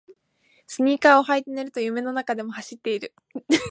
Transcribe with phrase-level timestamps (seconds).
[0.65, 3.13] スニーカーを履いて寝ると夢の中でも走っている